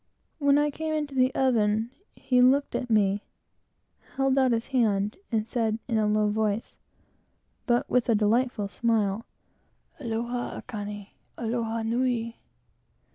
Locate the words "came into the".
0.71-1.31